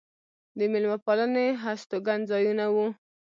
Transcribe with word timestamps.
د 0.57 0.59
مېلمه 0.71 0.97
پالنې 1.05 1.47
هستوګن 1.63 2.19
ځایونه 2.31 2.65
و. 2.73 2.75